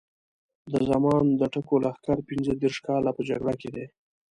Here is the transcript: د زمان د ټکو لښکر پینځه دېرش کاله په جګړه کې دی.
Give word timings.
د 0.71 0.73
زمان 0.89 1.25
د 1.39 1.41
ټکو 1.53 1.75
لښکر 1.83 2.17
پینځه 2.27 2.53
دېرش 2.61 2.77
کاله 2.87 3.11
په 3.17 3.21
جګړه 3.29 3.53
کې 3.61 3.69
دی. 3.75 3.85